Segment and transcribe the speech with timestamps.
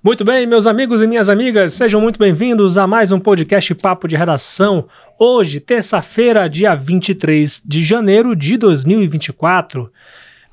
[0.00, 4.06] Muito bem, meus amigos e minhas amigas, sejam muito bem-vindos a mais um podcast Papo
[4.06, 4.86] de Redação.
[5.18, 9.92] Hoje, terça-feira, dia 23 de janeiro de 2024.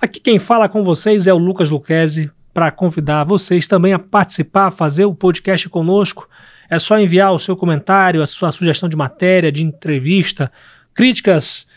[0.01, 4.67] Aqui quem fala com vocês é o Lucas Luquezzi, para convidar vocês também a participar,
[4.67, 6.27] a fazer o podcast conosco.
[6.67, 10.51] É só enviar o seu comentário, a sua sugestão de matéria, de entrevista,
[10.91, 11.67] críticas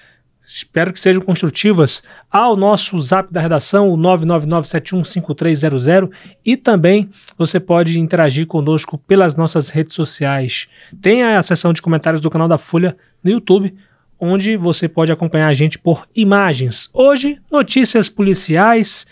[0.48, 6.10] espero que sejam construtivas, ao nosso zap da redação, o 999715300,
[6.44, 10.66] e também você pode interagir conosco pelas nossas redes sociais.
[11.03, 13.75] Tem a seção de comentários do canal da Folha no YouTube,
[14.18, 16.89] onde você pode acompanhar a gente por imagens.
[16.94, 19.06] Hoje, notícias policiais.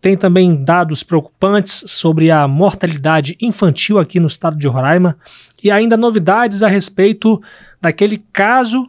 [0.00, 5.18] Tem também dados preocupantes sobre a mortalidade infantil aqui no estado de Roraima
[5.62, 7.42] e ainda novidades a respeito
[7.80, 8.88] daquele caso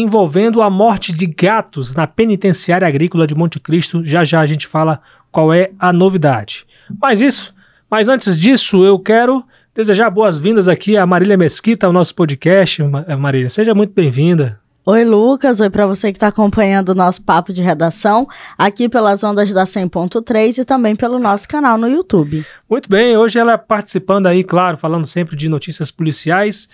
[0.00, 4.04] envolvendo a morte de gatos na penitenciária agrícola de Monte Cristo.
[4.04, 5.00] Já já a gente fala
[5.32, 6.64] qual é a novidade.
[7.00, 7.52] Mas isso,
[7.90, 9.44] mas antes disso, eu quero
[9.74, 12.80] desejar boas-vindas aqui a Marília Mesquita ao nosso podcast.
[12.80, 14.60] Eh, Marília, seja muito bem-vinda.
[14.86, 15.60] Oi, Lucas.
[15.60, 19.64] Oi para você que está acompanhando o nosso papo de redação aqui pelas ondas da
[19.64, 22.46] 100.3 e também pelo nosso canal no YouTube.
[22.70, 26.68] Muito bem, hoje ela participando aí, claro, falando sempre de notícias policiais.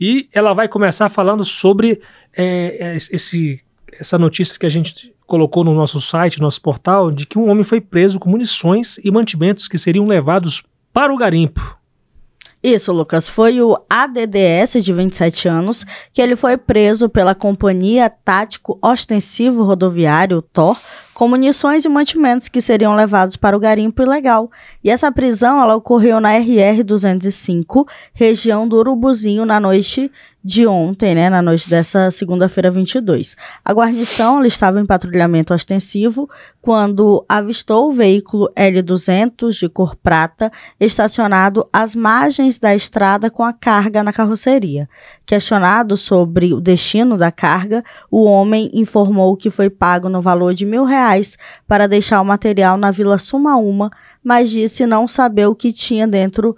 [0.00, 2.00] E ela vai começar falando sobre
[2.36, 3.60] é, é, esse,
[3.98, 7.48] essa notícia que a gente colocou no nosso site, no nosso portal, de que um
[7.48, 10.62] homem foi preso com munições e mantimentos que seriam levados
[10.92, 11.78] para o garimpo.
[12.62, 13.28] Isso, Lucas.
[13.28, 20.40] Foi o ADDS, de 27 anos, que ele foi preso pela Companhia Tático Ostensivo Rodoviário,
[20.40, 20.80] TOR,
[21.14, 24.50] com munições e mantimentos que seriam levados para o garimpo ilegal.
[24.82, 30.10] E essa prisão ela ocorreu na RR 205, região do Urubuzinho, na noite
[30.44, 33.34] de ontem, né, na noite dessa segunda-feira 22.
[33.64, 36.28] A guarnição estava em patrulhamento ostensivo
[36.60, 43.54] quando avistou o veículo L200 de cor prata estacionado às margens da estrada com a
[43.54, 44.86] carga na carroceria.
[45.24, 50.66] Questionado sobre o destino da carga, o homem informou que foi pago no valor de
[50.66, 51.03] mil reais
[51.66, 53.90] para deixar o material na Vila Sumaúma,
[54.22, 56.56] mas disse não saber o que tinha dentro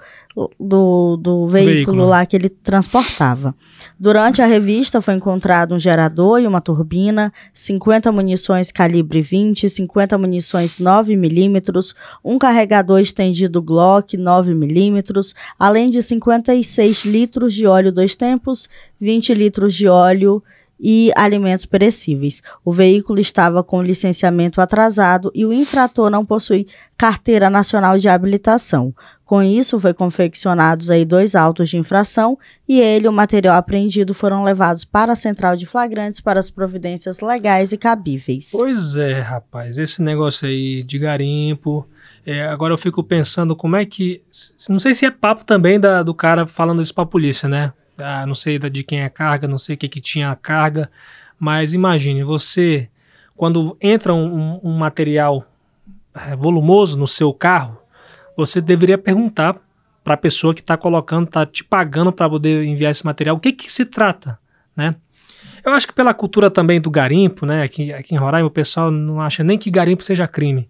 [0.60, 3.54] do, do veículo, veículo, lá que ele transportava.
[3.98, 10.18] Durante a revista foi encontrado um gerador e uma turbina, 50 munições calibre 20, 50
[10.18, 18.68] munições 9mm, um carregador estendido Glock 9mm, além de 56 litros de óleo dois tempos,
[19.00, 20.42] 20 litros de óleo
[20.78, 22.42] e alimentos perecíveis.
[22.64, 26.66] O veículo estava com licenciamento atrasado e o infrator não possui
[26.96, 28.94] carteira nacional de habilitação.
[29.24, 32.38] Com isso, foi confeccionados aí dois autos de infração
[32.68, 36.48] e ele e o material apreendido foram levados para a central de flagrantes para as
[36.48, 38.50] providências legais e cabíveis.
[38.52, 41.86] Pois é, rapaz, esse negócio aí de garimpo.
[42.24, 44.22] É, agora eu fico pensando como é que.
[44.68, 47.72] Não sei se é papo também da, do cara falando isso para a polícia, né?
[47.98, 50.36] Ah, não sei de quem é a carga, não sei o que, que tinha a
[50.36, 50.90] carga,
[51.38, 52.88] mas imagine, você,
[53.36, 55.44] quando entra um, um material
[56.14, 57.78] é, volumoso no seu carro,
[58.36, 59.56] você deveria perguntar
[60.04, 63.40] para a pessoa que está colocando, está te pagando para poder enviar esse material, o
[63.40, 64.38] que que se trata,
[64.76, 64.94] né?
[65.66, 67.64] Eu acho que pela cultura também do garimpo, né?
[67.64, 70.68] Aqui, aqui em Roraima o pessoal não acha nem que garimpo seja crime.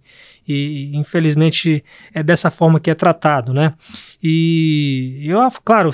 [0.49, 1.85] E infelizmente
[2.15, 3.75] é dessa forma que é tratado, né?
[4.23, 5.91] E eu, claro,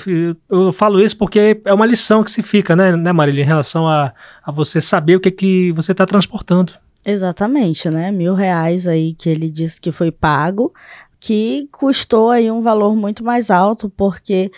[0.49, 3.89] eu, falo isso porque é uma lição que se fica, né, né Marília, em relação
[3.89, 6.71] a, a você saber o que, que você está transportando.
[7.05, 8.09] Exatamente, né?
[8.09, 10.73] Mil reais aí que ele disse que foi pago
[11.19, 14.49] que custou aí um valor muito mais alto, porque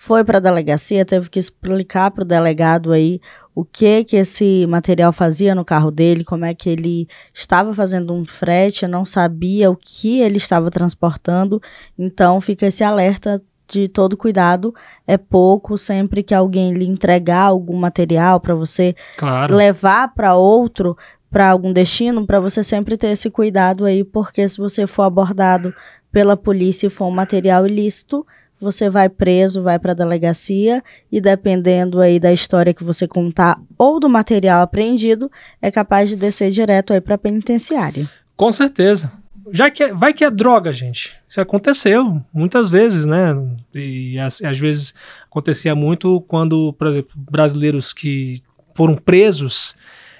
[0.00, 3.20] foi para a delegacia, teve que explicar para o delegado aí
[3.58, 8.14] o que que esse material fazia no carro dele, como é que ele estava fazendo
[8.14, 11.60] um frete, não sabia o que ele estava transportando.
[11.98, 14.72] Então fica esse alerta de todo cuidado
[15.04, 19.56] é pouco sempre que alguém lhe entregar algum material para você claro.
[19.56, 20.96] levar para outro
[21.28, 25.74] para algum destino, para você sempre ter esse cuidado aí, porque se você for abordado
[26.12, 28.24] pela polícia e for um material ilícito,
[28.60, 33.60] você vai preso, vai para a delegacia e dependendo aí da história que você contar
[33.76, 35.30] ou do material apreendido,
[35.62, 38.08] é capaz de descer direto aí para penitenciária.
[38.36, 39.12] Com certeza.
[39.50, 41.18] Já que é, vai que é droga, gente.
[41.28, 43.34] Isso aconteceu muitas vezes, né?
[43.74, 44.94] E às, às vezes
[45.24, 48.42] acontecia muito quando, por exemplo, brasileiros que
[48.74, 49.76] foram presos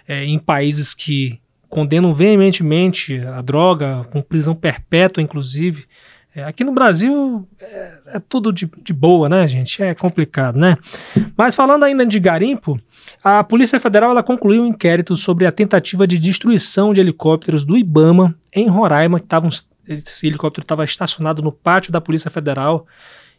[0.07, 1.39] é, em países que
[1.69, 5.87] condenam veementemente a droga, com prisão perpétua, inclusive.
[6.39, 9.83] É, aqui no Brasil é, é tudo de, de, boa, né, gente?
[9.83, 10.77] É complicado, né?
[11.37, 12.81] Mas falando ainda de garimpo,
[13.25, 17.77] a Polícia Federal ela concluiu um inquérito sobre a tentativa de destruição de helicópteros do
[17.77, 19.51] Ibama em Roraima, que estavam
[19.89, 22.87] esse helicóptero estava estacionado no pátio da Polícia Federal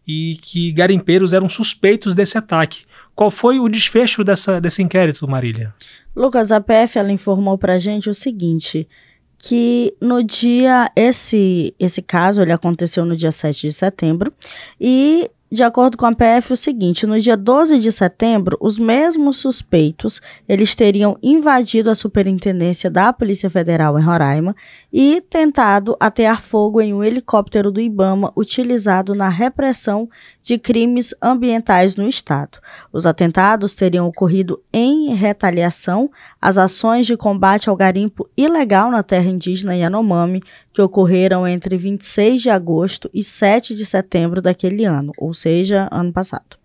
[0.06, 2.84] e que garimpeiros eram suspeitos desse ataque.
[3.16, 5.74] Qual foi o desfecho dessa, desse inquérito, Marília?
[6.14, 8.90] Lucas, a PF ela informou para gente o seguinte,
[9.40, 14.34] que no dia esse esse caso ele aconteceu no dia 7 de setembro
[14.80, 19.38] e de acordo com a PF, o seguinte, no dia 12 de setembro, os mesmos
[19.38, 24.56] suspeitos, eles teriam invadido a superintendência da Polícia Federal em Roraima
[24.94, 30.08] e tentado atear fogo em um helicóptero do IBAMA utilizado na repressão
[30.44, 32.60] de crimes ambientais no estado.
[32.94, 39.30] Os atentados teriam ocorrido em retaliação às ações de combate ao garimpo ilegal na terra
[39.30, 40.42] indígena Yanomami,
[40.72, 46.14] que ocorreram entre 26 de agosto e 7 de setembro daquele ano, ou seja, ano
[46.14, 46.58] passado.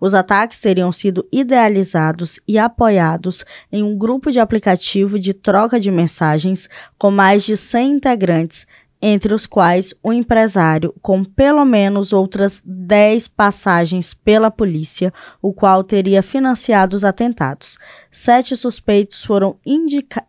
[0.00, 5.90] Os ataques teriam sido idealizados e apoiados em um grupo de aplicativo de troca de
[5.90, 6.68] mensagens
[6.98, 8.66] com mais de 100 integrantes
[9.02, 15.12] entre os quais o empresário com pelo menos outras 10 passagens pela polícia,
[15.42, 17.78] o qual teria financiado os atentados.
[18.12, 19.56] Sete suspeitos foram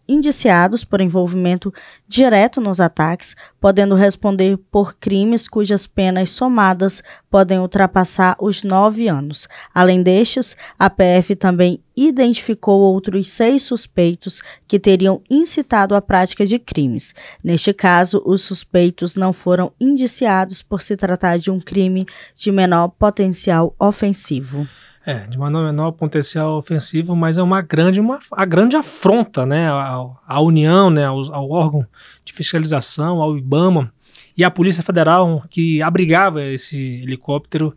[0.07, 1.73] indiciados por envolvimento
[2.07, 9.47] direto nos ataques, podendo responder por crimes cujas penas somadas podem ultrapassar os nove anos.
[9.73, 16.57] Além destes, a PF também identificou outros seis suspeitos que teriam incitado a prática de
[16.59, 17.13] crimes.
[17.44, 22.05] Neste caso, os suspeitos não foram indiciados por se tratar de um crime
[22.35, 24.67] de menor potencial ofensivo.
[25.05, 29.67] É, de menor, menor potencial ofensivo, mas é uma grande, uma, a grande afronta né,
[29.67, 31.85] à União, né, ao, ao, órgão
[32.23, 33.91] de fiscalização, ao IBAMA
[34.38, 37.75] e à Polícia Federal que abrigava esse helicóptero.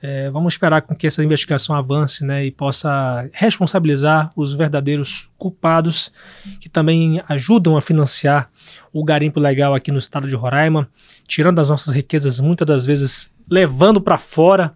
[0.00, 6.12] É, vamos esperar com que essa investigação avance né, e possa responsabilizar os verdadeiros culpados
[6.60, 8.50] que também ajudam a financiar
[8.90, 10.88] o garimpo legal aqui no estado de Roraima,
[11.26, 14.74] tirando as nossas riquezas, muitas das vezes levando para fora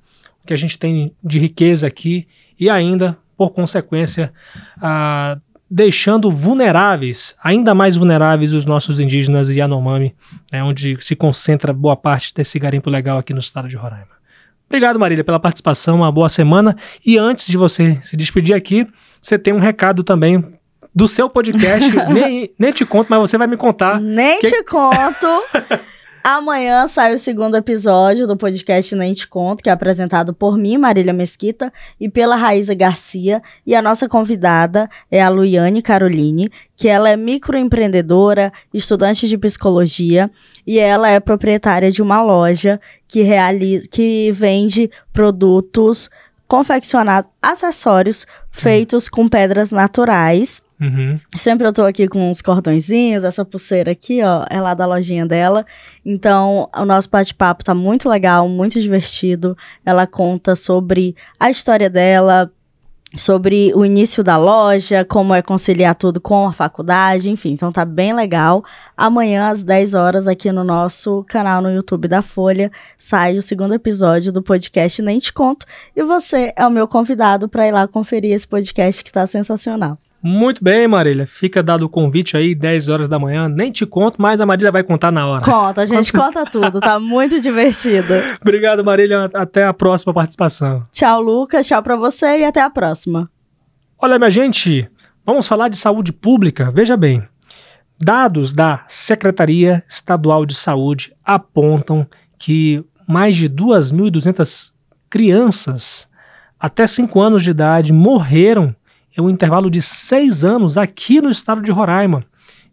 [0.49, 2.27] que a gente tem de riqueza aqui
[2.59, 4.33] e ainda, por consequência,
[4.81, 5.37] ah,
[5.71, 10.15] deixando vulneráveis, ainda mais vulneráveis, os nossos indígenas Yanomami,
[10.51, 14.17] né, onde se concentra boa parte desse garimpo legal aqui no estado de Roraima.
[14.67, 16.75] Obrigado, Marília, pela participação, uma boa semana.
[17.05, 18.87] E antes de você se despedir aqui,
[19.21, 20.43] você tem um recado também
[20.95, 21.95] do seu podcast.
[22.11, 24.01] nem, nem te conto, mas você vai me contar.
[24.01, 24.51] Nem que...
[24.51, 25.27] te conto.
[26.23, 30.77] Amanhã sai o segundo episódio do podcast Nem Te Conto, que é apresentado por mim,
[30.77, 33.43] Marília Mesquita, e pela Raíza Garcia.
[33.67, 40.31] E a nossa convidada é a Luiane Caroline, que ela é microempreendedora, estudante de psicologia,
[40.67, 46.11] e ela é proprietária de uma loja que, realiza, que vende produtos
[46.47, 51.19] confeccionados, acessórios feitos com pedras naturais Uhum.
[51.37, 55.27] Sempre eu tô aqui com uns cordõezinhos, essa pulseira aqui, ó, é lá da lojinha
[55.27, 55.67] dela.
[56.05, 59.57] Então, o nosso bate-papo tá muito legal, muito divertido.
[59.85, 62.51] Ela conta sobre a história dela,
[63.17, 67.85] sobre o início da loja, como é conciliar tudo com a faculdade, enfim, então tá
[67.85, 68.63] bem legal.
[68.97, 73.75] Amanhã às 10 horas aqui no nosso canal no YouTube da Folha sai o segundo
[73.75, 75.67] episódio do podcast Nem te conto
[75.97, 79.99] e você é o meu convidado para ir lá conferir esse podcast que tá sensacional.
[80.21, 81.27] Muito bem, Marília.
[81.27, 83.49] Fica dado o convite aí, 10 horas da manhã.
[83.49, 85.45] Nem te conto, mas a Marília vai contar na hora.
[85.45, 86.81] Conta, a gente conta tudo.
[86.81, 88.15] Tá muito divertido.
[88.41, 89.31] Obrigado, Marília.
[89.33, 90.85] Até a próxima participação.
[90.93, 91.67] Tchau, Lucas.
[91.67, 93.31] Tchau para você e até a próxima.
[93.97, 94.91] Olha, minha gente,
[95.25, 96.71] vamos falar de saúde pública.
[96.73, 97.23] Veja bem.
[98.01, 102.07] Dados da Secretaria Estadual de Saúde apontam
[102.39, 104.73] que mais de 2.200
[105.11, 106.09] crianças
[106.59, 108.75] até 5 anos de idade morreram
[109.19, 112.25] é um intervalo de seis anos aqui no estado de Roraima.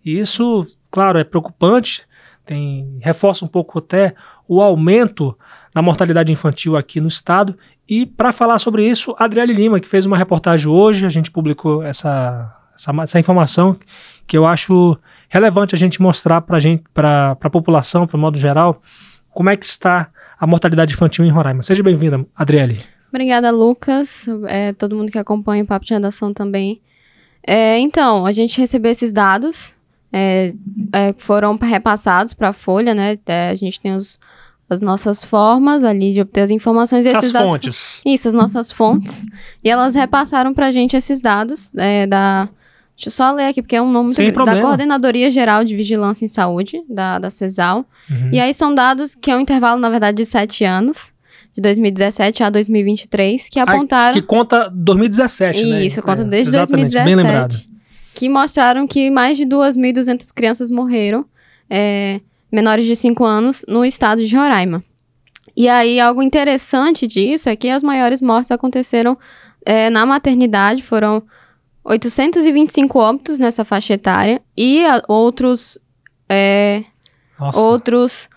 [0.06, 2.04] E isso, claro, é preocupante,
[2.46, 4.14] tem, reforça um pouco até
[4.48, 5.36] o aumento
[5.74, 7.58] da mortalidade infantil aqui no estado.
[7.90, 11.82] E para falar sobre isso, Adriele Lima, que fez uma reportagem hoje, a gente publicou
[11.82, 13.76] essa, essa, essa informação
[14.28, 14.96] que eu acho
[15.28, 18.82] relevante a gente mostrar para a população, para o modo geral,
[19.32, 20.10] como é que está
[20.40, 21.64] a mortalidade infantil em Roraima.
[21.64, 22.95] Seja bem-vinda, Adriele.
[23.16, 24.26] Obrigada, Lucas.
[24.46, 26.82] É, todo mundo que acompanha o Papo de Redação também.
[27.48, 29.74] É, então, a gente recebeu esses dados,
[30.12, 30.54] é,
[30.92, 33.18] é foram repassados para a Folha, né?
[33.26, 34.20] É, a gente tem os,
[34.70, 37.06] as nossas formas ali de obter as informações.
[37.06, 38.02] Esses as dados, fontes.
[38.06, 39.24] Isso, as nossas fontes.
[39.64, 42.50] e elas repassaram para a gente esses dados é, da...
[42.98, 45.74] Deixa eu só ler aqui, porque é um nome Sem muito, da Coordenadoria Geral de
[45.74, 47.86] Vigilância em Saúde, da, da CESAL.
[48.10, 48.30] Uhum.
[48.34, 51.15] E aí são dados que é um intervalo, na verdade, de sete anos
[51.56, 54.14] de 2017 a 2023, que apontaram...
[54.14, 55.86] que conta 2017, Isso, né?
[55.86, 57.06] Isso, conta é, desde 2017.
[57.06, 57.56] Bem lembrado.
[58.14, 61.26] Que mostraram que mais de 2.200 crianças morreram
[61.70, 62.20] é,
[62.52, 64.84] menores de 5 anos no estado de Roraima.
[65.56, 69.18] E aí, algo interessante disso é que as maiores mortes aconteceram
[69.66, 71.24] é, na maternidade, foram
[71.86, 75.80] 825 óbitos nessa faixa etária e a, outros,
[76.28, 76.84] é,
[77.40, 77.60] Nossa.
[77.62, 78.30] outros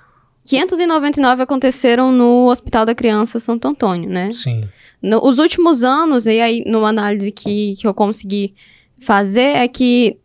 [0.48, 4.30] 599 aconteceram no Hospital da Criança Santo Antônio, né?
[4.30, 4.62] Sim.
[5.02, 8.54] No, os últimos anos, e aí numa análise que, que eu consegui
[8.98, 10.16] fazer, é que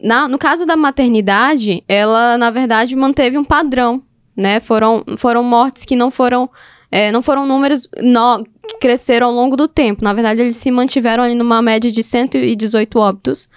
[0.00, 4.00] na, no caso da maternidade, ela, na verdade, manteve um padrão,
[4.36, 4.60] né?
[4.60, 6.48] Foram, foram mortes que não foram,
[6.88, 10.04] é, não foram números no, que cresceram ao longo do tempo.
[10.04, 13.48] Na verdade, eles se mantiveram ali numa média de 118 óbitos,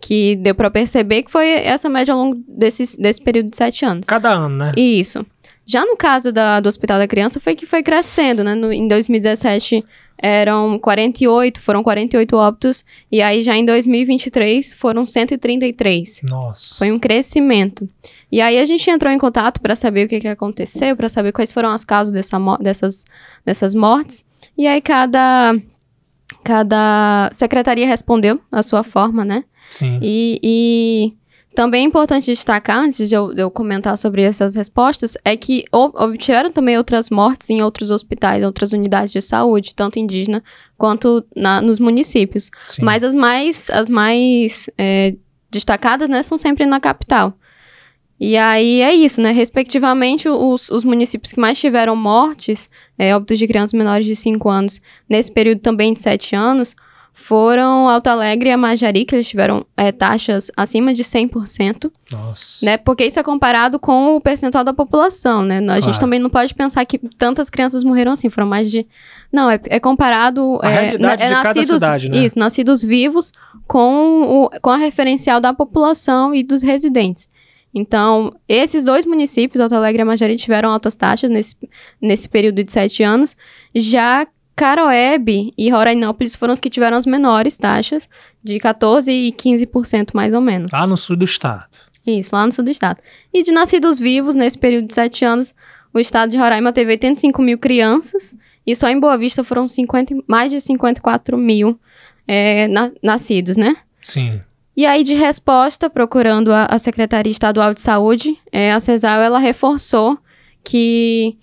[0.00, 3.84] que deu para perceber que foi essa média ao longo desse, desse período de sete
[3.84, 4.06] anos.
[4.06, 4.72] Cada ano, né?
[4.76, 5.26] Isso.
[5.66, 8.54] Já no caso da, do Hospital da Criança, foi que foi crescendo, né?
[8.54, 9.84] No, em 2017
[10.16, 16.20] eram 48, foram 48 óbitos, e aí já em 2023 foram 133.
[16.22, 16.76] Nossa.
[16.76, 17.88] Foi um crescimento.
[18.30, 21.32] E aí a gente entrou em contato para saber o que, que aconteceu, para saber
[21.32, 23.04] quais foram as causas dessa, dessas,
[23.44, 24.24] dessas mortes.
[24.56, 25.56] E aí cada,
[26.44, 29.44] cada secretaria respondeu a sua forma, né?
[29.70, 29.98] Sim.
[30.00, 31.12] E, e
[31.54, 35.64] também é importante destacar, antes de eu, de eu comentar sobre essas respostas, é que
[35.72, 40.42] obtiveram também outras mortes em outros hospitais, outras unidades de saúde, tanto indígena
[40.76, 42.50] quanto na, nos municípios.
[42.66, 42.82] Sim.
[42.82, 45.14] Mas as mais, as mais é,
[45.50, 47.38] destacadas, né, são sempre na capital.
[48.18, 49.32] E aí é isso, né?
[49.32, 54.48] Respectivamente, os, os municípios que mais tiveram mortes, é, óbitos de crianças menores de 5
[54.48, 56.76] anos, nesse período também de 7 anos,
[57.16, 62.66] foram Alto Alegre e a Majari, que eles tiveram é, taxas acima de 100%, Nossa.
[62.66, 62.76] né?
[62.76, 65.58] Porque isso é comparado com o percentual da população, né?
[65.58, 65.82] A Claro.
[65.82, 68.84] gente também não pode pensar que tantas crianças morreram assim, foram mais de...
[69.32, 70.58] Não, é, é comparado...
[70.60, 72.18] A é, realidade é de cada nascidos, cidade, né?
[72.18, 73.32] Isso, nascidos vivos
[73.66, 77.28] com, o, com a referencial da população e dos residentes.
[77.72, 81.56] Então, esses dois municípios, Alto Alegre e a Majari, tiveram altas taxas nesse,
[82.00, 83.36] nesse período de sete anos.
[83.74, 88.08] Já Caroebe e Rorainópolis foram os que tiveram as menores taxas,
[88.42, 90.72] de 14% e 15% mais ou menos.
[90.72, 91.64] Lá no sul do estado.
[92.06, 93.00] Isso, lá no sul do estado.
[93.32, 95.54] E de nascidos vivos, nesse período de sete anos,
[95.92, 98.34] o estado de Roraima teve 85 mil crianças
[98.66, 101.78] e só em Boa Vista foram 50, mais de 54 mil
[102.26, 103.76] é, na- nascidos, né?
[104.02, 104.40] Sim.
[104.76, 109.38] E aí, de resposta, procurando a, a Secretaria Estadual de Saúde, é, a CESAL, ela
[109.38, 110.18] reforçou
[110.64, 111.36] que,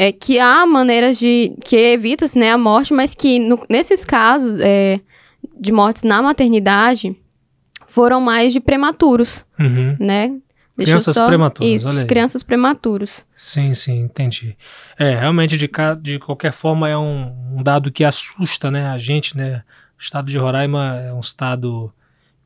[0.00, 1.54] é, que há maneiras de...
[1.64, 5.00] que evita-se né, a morte, mas que no- nesses casos é,
[5.60, 7.16] de mortes na maternidade,
[7.88, 9.96] foram mais de prematuros, Uhum.
[9.98, 10.28] né?
[10.76, 12.06] Deixa Crianças prematuras, Isso, olha aí.
[12.06, 13.26] crianças prematuros.
[13.34, 14.54] Sim, sim, entendi.
[14.96, 18.96] É, realmente, de, ca- de qualquer forma, é um, um dado que assusta, né, a
[18.96, 19.64] gente, né?
[19.98, 21.92] O estado de Roraima é um estado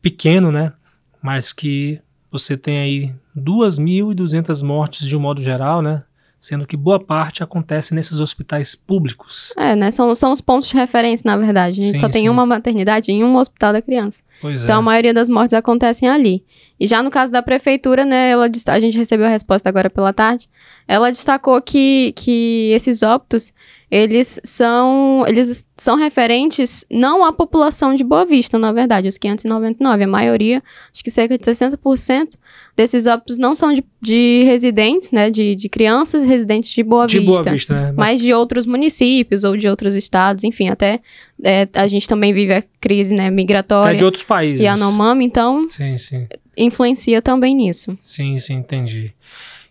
[0.00, 0.72] pequeno, né?
[1.20, 6.02] Mas que você tem aí 2.200 mortes de um modo geral, né?
[6.42, 9.54] Sendo que boa parte acontece nesses hospitais públicos.
[9.56, 9.92] É, né?
[9.92, 11.78] São, são os pontos de referência, na verdade.
[11.78, 12.28] A gente Sim, só tem sim.
[12.28, 14.24] uma maternidade em um hospital da criança.
[14.40, 14.84] Pois Então, a é.
[14.84, 16.44] maioria das mortes acontecem ali.
[16.80, 20.12] E já no caso da prefeitura, né, ela, a gente recebeu a resposta agora pela
[20.12, 20.48] tarde,
[20.88, 23.52] ela destacou que, que esses óbitos,
[23.92, 30.04] eles são, eles são referentes não à população de Boa Vista, na verdade, os 599.
[30.04, 32.38] A maioria, acho que cerca de 60%
[32.74, 37.18] desses óbitos não são de, de residentes, né, de, de crianças residentes de Boa De
[37.18, 37.92] Vista Boa Vista, né?
[37.94, 40.98] Mas, mas de outros municípios ou de outros estados, enfim, até
[41.44, 44.62] é, a gente também vive a crise né, até migratória de outros países.
[44.62, 46.26] e Yanomami, então Sim, sim.
[46.56, 47.98] influencia também nisso.
[48.00, 49.12] Sim, sim, entendi.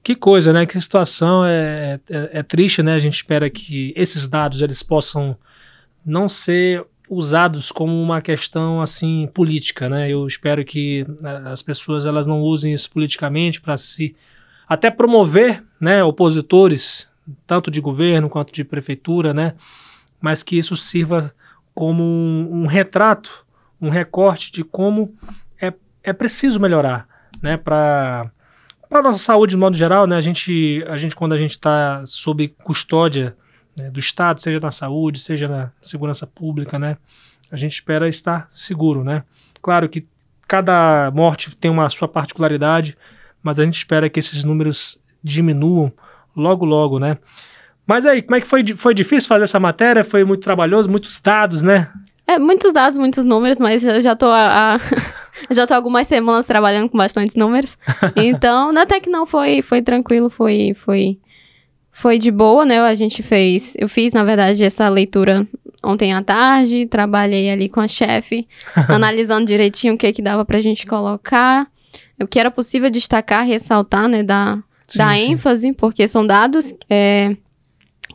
[0.03, 0.65] Que coisa, né?
[0.65, 2.93] Que situação é, é, é triste, né?
[2.93, 5.37] A gente espera que esses dados eles possam
[6.03, 10.09] não ser usados como uma questão assim política, né?
[10.09, 14.15] Eu espero que eh, as pessoas elas não usem isso politicamente para se
[14.67, 17.09] até promover, né, opositores
[17.45, 19.55] tanto de governo quanto de prefeitura, né?
[20.21, 21.33] Mas que isso sirva
[21.73, 23.45] como um, um retrato,
[23.81, 25.13] um recorte de como
[25.61, 27.07] é, é preciso melhorar,
[27.41, 27.57] né?
[27.57, 28.31] Para
[28.91, 30.17] para nossa saúde de modo geral, né?
[30.17, 33.35] A gente, a gente quando a gente está sob custódia
[33.79, 36.97] né, do Estado, seja na saúde, seja na segurança pública, né?
[37.49, 39.23] A gente espera estar seguro, né?
[39.61, 40.05] Claro que
[40.45, 42.97] cada morte tem uma sua particularidade,
[43.41, 45.89] mas a gente espera que esses números diminuam
[46.35, 47.17] logo, logo, né?
[47.87, 48.65] Mas aí, como é que foi?
[48.75, 50.03] Foi difícil fazer essa matéria?
[50.03, 51.89] Foi muito trabalhoso, muitos dados, né?
[52.27, 54.79] É, muitos dados, muitos números, mas eu já tô a-
[55.49, 57.77] eu já tô algumas semanas trabalhando com bastantes números.
[58.15, 61.17] Então, até que não foi, foi tranquilo, foi, foi,
[61.91, 62.79] foi de boa, né?
[62.79, 65.47] A gente fez, eu fiz, na verdade, essa leitura
[65.83, 68.47] ontem à tarde, trabalhei ali com a chefe,
[68.87, 71.67] analisando direitinho o que que dava pra gente colocar,
[72.19, 75.31] o que era possível destacar, ressaltar, né, da, sim, dar sim.
[75.31, 77.35] ênfase, porque são dados é,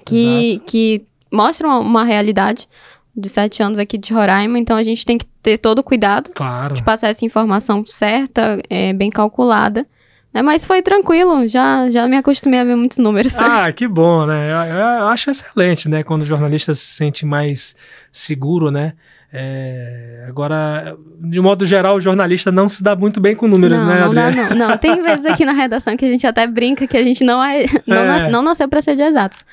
[0.04, 2.68] que, que mostram uma realidade
[3.16, 6.30] de sete anos aqui de Roraima, então a gente tem que ter todo o cuidado
[6.34, 6.74] claro.
[6.74, 9.86] de passar essa informação certa, é, bem calculada.
[10.34, 10.42] Né?
[10.42, 13.34] Mas foi tranquilo, já, já me acostumei a ver muitos números.
[13.40, 14.50] Ah, que bom, né?
[14.50, 16.02] Eu, eu acho excelente, né?
[16.02, 17.74] Quando o jornalista se sente mais
[18.12, 18.92] seguro, né?
[19.32, 23.88] É, agora, de modo geral, o jornalista não se dá muito bem com números, não,
[23.88, 26.86] né, não Dá, não, não, tem vezes aqui na redação que a gente até brinca
[26.86, 28.06] que a gente não, é, não, é.
[28.06, 29.44] Nas, não nasceu para ser de exatos.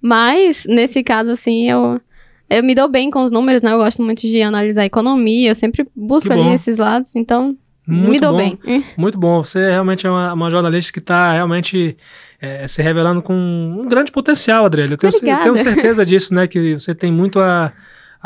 [0.00, 2.00] Mas, nesse caso, assim, eu,
[2.48, 3.72] eu me dou bem com os números, né?
[3.72, 8.10] Eu gosto muito de analisar a economia, eu sempre busco ali esses lados, então muito
[8.10, 8.58] me dou bom, bem.
[8.98, 9.44] Muito bom.
[9.44, 11.96] Você realmente é uma, uma jornalista que está realmente
[12.40, 14.94] é, se revelando com um grande potencial, Adriele.
[14.94, 16.48] Eu tenho, eu tenho certeza disso, né?
[16.48, 17.72] Que você tem muito a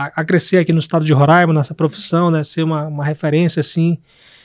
[0.01, 2.43] a, a, crescer aqui no estado de Roraima, nessa profissão, né?
[2.43, 3.99] Ser uma, uma referência, assim.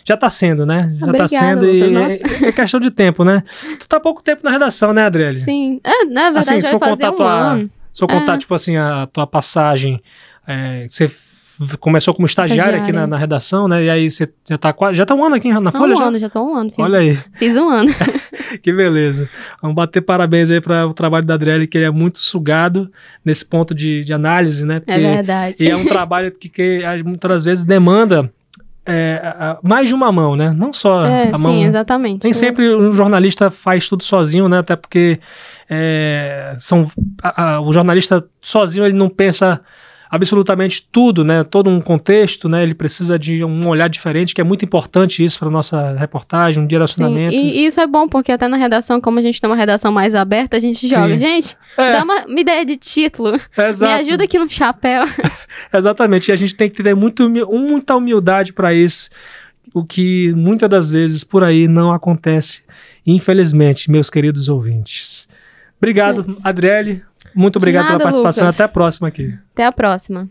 [0.04, 0.78] Já está sendo, né?
[1.00, 3.44] Já está sendo e é, é, questão de tempo, né?
[3.80, 5.38] Tu tá pouco tempo na redação, né, Adriele?
[5.38, 5.80] Sim.
[5.84, 7.72] É, na verdade, assim, se for contar um tua, ano.
[7.96, 8.38] Se for contar, é.
[8.38, 10.02] tipo assim, a tua passagem,
[10.46, 11.10] é, você
[11.80, 13.86] começou como estagiária, aqui na, na, redação, né?
[13.86, 14.98] E aí você já tá quase.
[14.98, 15.94] Já tá um ano aqui na Folha?
[15.94, 16.04] Um já?
[16.04, 16.72] ano, já tô um ano.
[16.72, 17.18] Fiz, Olha aí.
[17.36, 17.90] Fiz um ano.
[18.62, 19.30] que beleza.
[19.62, 22.92] Vamos bater parabéns aí para o trabalho da Adriele, que ele é muito sugado
[23.24, 24.82] nesse ponto de, de análise, né?
[24.82, 25.64] Porque, é verdade.
[25.64, 28.30] E é um trabalho que, que muitas das vezes demanda
[28.86, 30.54] é, mais de uma mão, né?
[30.56, 31.54] Não só é, a mão.
[31.54, 32.26] Sim, exatamente.
[32.26, 34.60] Nem sempre um jornalista faz tudo sozinho, né?
[34.60, 35.18] Até porque
[35.70, 36.88] é, são,
[37.22, 39.62] a, a, o jornalista sozinho ele não pensa
[40.10, 41.44] absolutamente tudo, né?
[41.44, 42.64] Todo um contexto, né?
[42.64, 46.68] Ele precisa de um olhar diferente, que é muito importante isso para nossa reportagem, um
[46.68, 47.34] direcionamento.
[47.34, 49.92] Sim, e, isso é bom porque até na redação, como a gente tem uma redação
[49.92, 51.20] mais aberta, a gente joga, Sim.
[51.20, 51.92] gente, é.
[51.92, 53.92] dá uma, uma, ideia de título, Exato.
[53.92, 55.06] me ajuda aqui no chapéu.
[55.74, 59.10] Exatamente, e a gente tem que ter muito, muita humildade para isso,
[59.74, 62.64] o que muitas das vezes por aí não acontece,
[63.06, 65.28] infelizmente, meus queridos ouvintes.
[65.78, 67.04] Obrigado, Adriele.
[67.36, 68.46] Muito obrigado nada, pela participação.
[68.46, 68.56] Lucas.
[68.56, 69.38] Até a próxima aqui.
[69.54, 70.30] Até a próxima.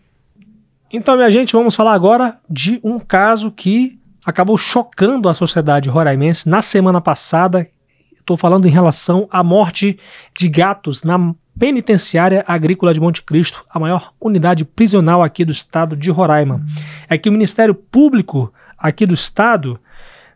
[0.93, 6.49] Então, minha gente, vamos falar agora de um caso que acabou chocando a sociedade roraimense
[6.49, 7.69] na semana passada.
[8.15, 9.99] Estou falando em relação à morte
[10.37, 15.97] de gatos na penitenciária agrícola de Monte Cristo, a maior unidade prisional aqui do estado
[15.97, 16.65] de Roraima.
[17.09, 19.79] É que o Ministério Público aqui do estado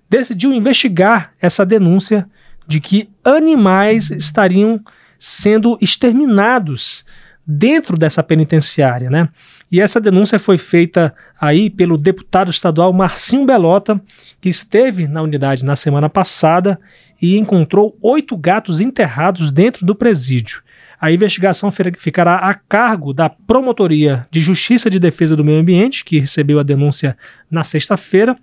[0.09, 2.29] decidiu investigar essa denúncia
[2.67, 4.81] de que animais estariam
[5.19, 7.05] sendo exterminados
[7.47, 9.29] dentro dessa penitenciária, né?
[9.71, 14.01] E essa denúncia foi feita aí pelo deputado estadual Marcinho Belota,
[14.41, 16.79] que esteve na unidade na semana passada
[17.21, 20.63] e encontrou oito gatos enterrados dentro do presídio.
[21.01, 26.19] A investigação ficará a cargo da Promotoria de Justiça de Defesa do Meio Ambiente, que
[26.19, 27.17] recebeu a denúncia
[27.51, 28.37] na sexta-feira.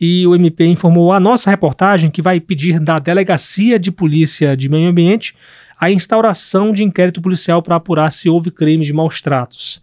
[0.00, 4.68] E o MP informou a nossa reportagem que vai pedir da Delegacia de Polícia de
[4.68, 5.34] Meio Ambiente
[5.82, 9.82] a instauração de inquérito policial para apurar se houve crime de maus tratos.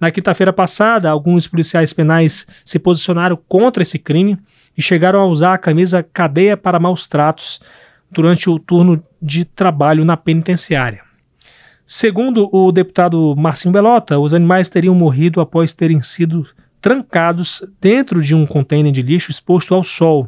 [0.00, 4.38] Na quinta-feira passada, alguns policiais penais se posicionaram contra esse crime
[4.74, 7.60] e chegaram a usar a camisa cadeia para maus tratos
[8.10, 11.02] durante o turno de trabalho na penitenciária.
[11.84, 16.48] Segundo o deputado Marcinho Belota, os animais teriam morrido após terem sido
[16.80, 20.26] trancados dentro de um contêiner de lixo exposto ao sol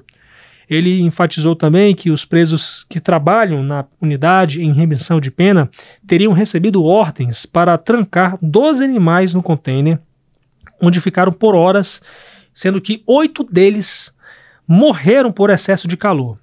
[0.69, 5.71] ele enfatizou também que os presos que trabalham na unidade em remissão de pena
[6.07, 9.99] teriam recebido ordens para trancar 12 animais no container,
[10.83, 12.03] onde ficaram por horas,
[12.53, 14.17] sendo que oito deles
[14.67, 16.39] morreram por excesso de calor.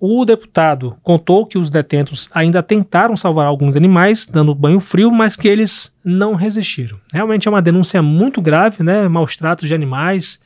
[0.00, 5.34] O deputado contou que os detentos ainda tentaram salvar alguns animais, dando banho frio, mas
[5.34, 6.98] que eles não resistiram.
[7.12, 9.08] Realmente é uma denúncia muito grave, né?
[9.08, 10.40] Maus tratos de animais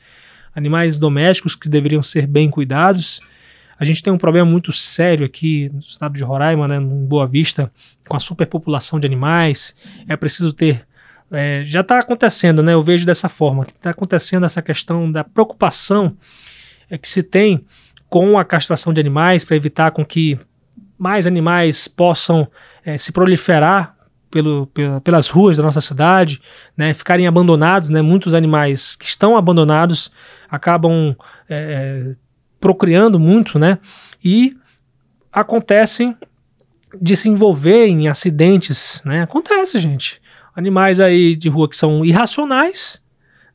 [0.55, 3.21] animais domésticos que deveriam ser bem cuidados.
[3.79, 7.27] A gente tem um problema muito sério aqui no estado de Roraima, né, em Boa
[7.27, 7.71] Vista,
[8.07, 9.75] com a superpopulação de animais.
[10.07, 10.85] É preciso ter.
[11.31, 12.73] É, já está acontecendo, né?
[12.73, 16.15] Eu vejo dessa forma, está acontecendo essa questão da preocupação
[16.89, 17.65] é, que se tem
[18.07, 20.37] com a castração de animais para evitar com que
[20.97, 22.47] mais animais possam
[22.85, 23.92] é, se proliferar
[24.33, 24.67] pelo,
[25.03, 26.41] pelas ruas da nossa cidade,
[26.75, 30.11] né, ficarem abandonados, né, muitos animais que estão abandonados
[30.49, 31.15] acabam
[31.47, 32.15] é, é,
[32.59, 33.77] procriando muito, né,
[34.25, 34.57] e
[35.31, 36.17] acontecem
[36.99, 40.19] de se envolver em acidentes, né, acontece, gente.
[40.55, 43.03] Animais aí de rua que são irracionais,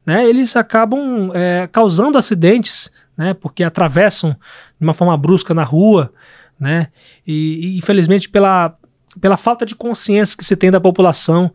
[0.07, 4.31] né, eles acabam é, causando acidentes, né, porque atravessam
[4.79, 6.13] de uma forma brusca na rua,
[6.59, 6.87] né,
[7.27, 8.79] e, e infelizmente pela
[9.21, 11.53] pela falta de consciência que se tem da população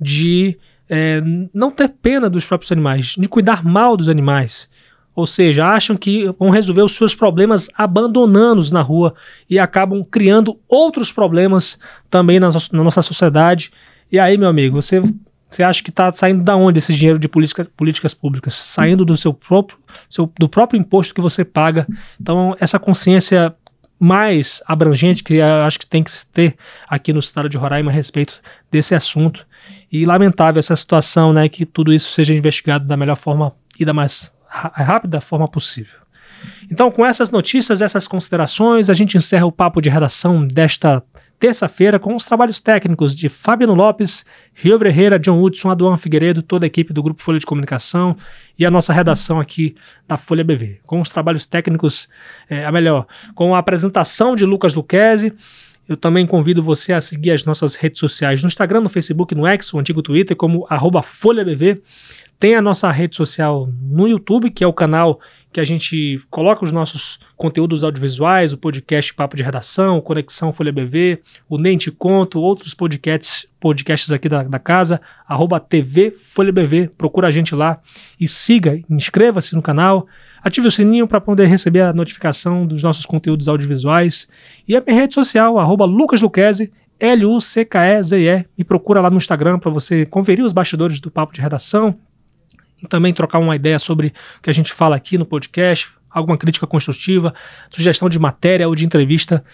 [0.00, 1.20] de é,
[1.54, 4.70] não ter pena dos próprios animais, de cuidar mal dos animais.
[5.14, 9.14] Ou seja, acham que vão resolver os seus problemas abandonando-os na rua
[9.48, 11.78] e acabam criando outros problemas
[12.10, 13.72] também na, na nossa sociedade.
[14.12, 15.02] E aí, meu amigo, você
[15.48, 18.54] você acha que está saindo da onde esse dinheiro de política, políticas públicas?
[18.54, 21.86] Saindo do seu próprio, seu, do próprio imposto que você paga.
[22.20, 23.54] Então, essa consciência
[23.98, 26.56] mais abrangente que acho que tem que se ter
[26.88, 29.46] aqui no estado de Roraima a respeito desse assunto.
[29.90, 33.92] E lamentável essa situação, né, que tudo isso seja investigado da melhor forma e da
[33.92, 36.05] mais rápida forma possível.
[36.70, 41.02] Então, com essas notícias, essas considerações, a gente encerra o papo de redação desta
[41.38, 46.64] terça-feira com os trabalhos técnicos de Fabiano Lopes, Rio Ferreira, John Hudson, Aduan Figueiredo, toda
[46.64, 48.16] a equipe do Grupo Folha de Comunicação
[48.58, 49.74] e a nossa redação aqui
[50.08, 50.80] da Folha BV.
[50.86, 52.08] Com os trabalhos técnicos,
[52.48, 55.32] é, a melhor, com a apresentação de Lucas Luquezzi,
[55.88, 59.46] eu também convido você a seguir as nossas redes sociais no Instagram, no Facebook, no
[59.46, 61.80] X, o antigo Twitter, como arroba FolhaBV.
[62.38, 65.18] Tem a nossa rede social no YouTube, que é o canal
[65.50, 70.70] que a gente coloca os nossos conteúdos audiovisuais, o podcast Papo de Redação, Conexão Folha
[70.70, 76.52] BV, o Nem Te Conto, outros podcasts, podcasts aqui da, da casa, arroba TV Folha
[76.52, 77.80] BV, procura a gente lá
[78.20, 80.06] e siga, inscreva-se no canal,
[80.44, 84.28] ative o sininho para poder receber a notificação dos nossos conteúdos audiovisuais.
[84.68, 86.70] E a minha rede social, arroba Lucas Luquezzi,
[87.00, 91.98] L-U-C-K-E-Z-E, me procura lá no Instagram para você conferir os bastidores do Papo de Redação,
[92.88, 94.08] também trocar uma ideia sobre
[94.38, 97.34] o que a gente fala aqui no podcast, alguma crítica construtiva,
[97.70, 99.44] sugestão de matéria ou de entrevista.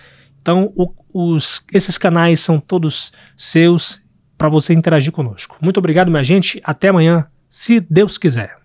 [0.41, 4.03] Então, o, os, esses canais são todos seus
[4.37, 5.57] para você interagir conosco.
[5.61, 6.61] Muito obrigado, minha gente.
[6.65, 8.57] Até amanhã, se Deus quiser.